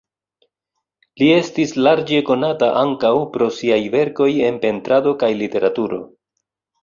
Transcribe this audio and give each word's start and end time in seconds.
Li 1.21 1.27
estis 1.33 1.73
larĝe 1.87 2.21
konata 2.29 2.69
ankaŭ 2.85 3.11
pro 3.35 3.49
siaj 3.59 3.79
verkoj 3.97 4.29
en 4.49 4.57
pentrado 4.65 5.13
kaj 5.25 5.29
literaturo. 5.45 6.01